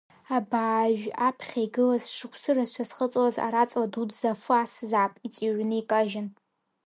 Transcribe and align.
Абаажә 0.37 1.05
аԥхьа 1.27 1.59
игылаз, 1.65 2.03
шықәсырацәа 2.17 2.83
зхыҵуаз 2.89 3.35
араҵла 3.45 3.87
дуӡӡа 3.93 4.29
афы 4.33 4.53
асзаап, 4.61 5.13
иҵыҩрны 5.25 5.75
икажьын. 5.81 6.27